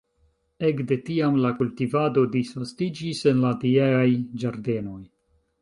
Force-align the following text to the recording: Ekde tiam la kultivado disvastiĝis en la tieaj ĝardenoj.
Ekde 0.69 0.97
tiam 1.09 1.37
la 1.43 1.51
kultivado 1.59 2.25
disvastiĝis 2.37 3.23
en 3.33 3.45
la 3.47 3.55
tieaj 3.65 4.09
ĝardenoj. 4.45 5.01